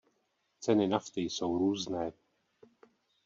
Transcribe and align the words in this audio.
Ceny 0.59 0.87
nafty 0.87 1.21
jsou 1.21 1.57
různé. 1.57 2.13